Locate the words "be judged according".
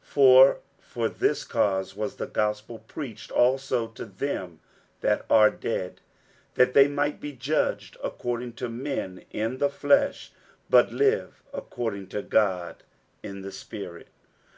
7.20-8.54